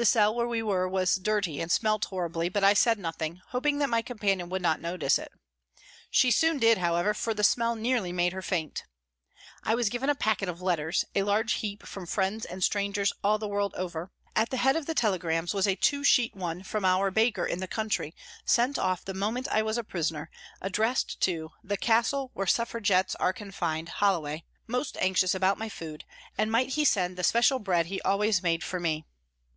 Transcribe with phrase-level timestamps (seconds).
[0.00, 3.76] The cell where we were was dirty and smelt horribly, but I said nothing, hoping
[3.80, 5.30] that my companion would not notice it.
[6.10, 8.84] She soon did, however, for the smell nearly made her faint.
[9.62, 13.36] I was given a packet of letters a large heap from friends and strangers all
[13.36, 14.10] the world over.
[14.34, 17.60] At the head of the telegrams was a two sheet one from our baker in
[17.60, 18.14] the country,
[18.46, 20.30] sent off the moment I was a prisoner,
[20.62, 26.06] addressed to" The Castle where Suffra gettes are confined, Holloway," most anxious about my food,
[26.38, 29.04] and might he send the special bread he always made for me